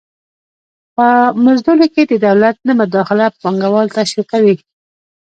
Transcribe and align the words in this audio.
په 0.95 1.05
مزدونو 1.45 1.85
کې 1.93 2.03
د 2.07 2.13
دولت 2.27 2.57
نه 2.67 2.73
مداخله 2.81 3.25
پانګوال 3.41 3.87
تشویقوي. 3.97 4.55